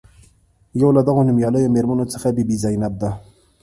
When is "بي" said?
2.35-2.43, 2.47-2.55